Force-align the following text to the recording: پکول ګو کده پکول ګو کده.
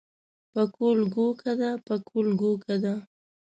پکول 0.53 0.99
ګو 1.13 1.27
کده 1.41 1.69
پکول 1.85 2.27
ګو 2.39 2.51
کده. 2.65 2.93